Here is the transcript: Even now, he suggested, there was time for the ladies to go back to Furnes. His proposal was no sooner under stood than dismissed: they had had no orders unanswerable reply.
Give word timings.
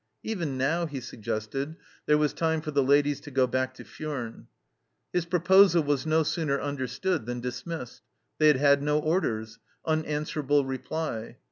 Even 0.23 0.57
now, 0.57 0.87
he 0.87 0.99
suggested, 0.99 1.75
there 2.07 2.17
was 2.17 2.33
time 2.33 2.61
for 2.61 2.71
the 2.71 2.81
ladies 2.81 3.19
to 3.21 3.29
go 3.29 3.45
back 3.45 3.75
to 3.75 3.83
Furnes. 3.83 4.47
His 5.13 5.25
proposal 5.25 5.83
was 5.83 6.07
no 6.07 6.23
sooner 6.23 6.59
under 6.59 6.87
stood 6.87 7.27
than 7.27 7.39
dismissed: 7.39 8.01
they 8.39 8.47
had 8.47 8.57
had 8.57 8.81
no 8.81 8.97
orders 8.97 9.59
unanswerable 9.85 10.65
reply. 10.65 11.37